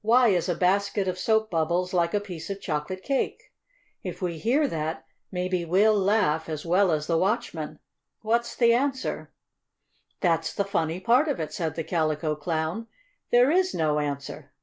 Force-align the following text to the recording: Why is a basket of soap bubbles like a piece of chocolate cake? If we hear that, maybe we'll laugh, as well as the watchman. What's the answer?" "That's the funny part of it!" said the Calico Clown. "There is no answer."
Why 0.00 0.28
is 0.28 0.48
a 0.48 0.54
basket 0.54 1.06
of 1.06 1.18
soap 1.18 1.50
bubbles 1.50 1.92
like 1.92 2.14
a 2.14 2.18
piece 2.20 2.48
of 2.48 2.62
chocolate 2.62 3.02
cake? 3.02 3.52
If 4.02 4.22
we 4.22 4.38
hear 4.38 4.66
that, 4.66 5.04
maybe 5.30 5.66
we'll 5.66 5.98
laugh, 5.98 6.48
as 6.48 6.64
well 6.64 6.90
as 6.90 7.06
the 7.06 7.18
watchman. 7.18 7.80
What's 8.22 8.56
the 8.56 8.72
answer?" 8.72 9.34
"That's 10.20 10.54
the 10.54 10.64
funny 10.64 10.98
part 10.98 11.28
of 11.28 11.40
it!" 11.40 11.52
said 11.52 11.74
the 11.74 11.84
Calico 11.84 12.34
Clown. 12.36 12.86
"There 13.30 13.50
is 13.50 13.74
no 13.74 13.98
answer." 13.98 14.54